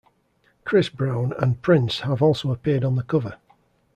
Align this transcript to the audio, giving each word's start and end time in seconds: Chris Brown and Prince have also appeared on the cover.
Chris 0.65 0.89
Brown 0.89 1.31
and 1.37 1.61
Prince 1.61 1.99
have 1.99 2.23
also 2.23 2.51
appeared 2.51 2.83
on 2.83 2.95
the 2.95 3.03
cover. 3.03 3.37